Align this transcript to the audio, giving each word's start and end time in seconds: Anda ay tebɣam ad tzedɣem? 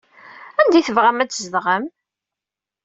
Anda 0.61 0.75
ay 0.77 0.83
tebɣam 0.87 1.19
ad 1.23 1.29
tzedɣem? 1.29 1.85